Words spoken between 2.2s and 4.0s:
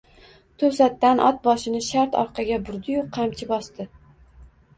orqaga burdiyu qamchi bosdi.